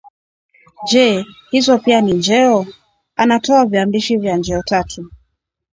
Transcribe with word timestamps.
je 0.91 1.25
hizo 1.51 1.77
pia 1.77 2.01
ni 2.07 2.13
njeo? 2.13 2.65
Anatoa 3.15 3.65
viambishi 3.65 4.17
vya 4.17 4.37
njeo 4.37 4.63
tatu 4.63 5.11